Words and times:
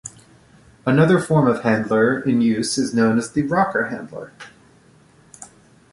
Another 0.83 1.19
form 1.19 1.45
of 1.47 1.61
handler 1.61 2.19
in 2.21 2.41
use 2.41 2.75
is 2.75 2.91
known 2.91 3.19
as 3.19 3.31
the 3.31 3.43
rocker 3.43 3.89
handler. 3.89 4.33